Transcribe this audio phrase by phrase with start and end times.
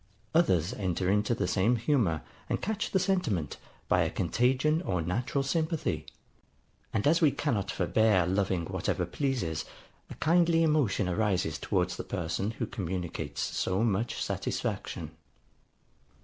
[0.33, 3.57] Others enter into the same humour, and catch the sentiment,
[3.87, 6.07] by a contagion or natural sympathy;
[6.91, 9.63] and as we cannot forbear loving whatever pleases,
[10.09, 15.11] a kindly emotion arises towards the person who communicates so much satisfaction.